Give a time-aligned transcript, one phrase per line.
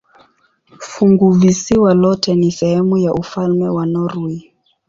[0.79, 4.53] Funguvisiwa lote ni sehemu ya ufalme wa Norwei.